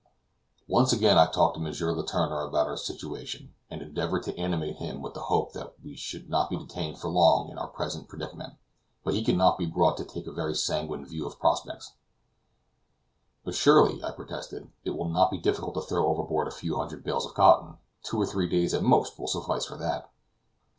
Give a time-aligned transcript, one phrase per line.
[0.67, 1.71] Once again I talked to M.
[1.71, 6.27] Letourneur about our situation, and endeavored to animate him with the hope that we should
[6.27, 8.55] not be detained for long in our present predicament;
[9.03, 11.93] but he could not be brought to take a very sanguine view of our prospects.
[13.43, 17.03] "But surely," I protested, "it will not be difficult to throw overboard a few hundred
[17.03, 20.09] bales of cotton; two or three days at most will suffice for that."